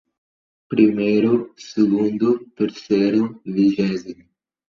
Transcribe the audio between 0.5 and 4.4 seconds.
primeiro, segundo, terceiro, vigésimo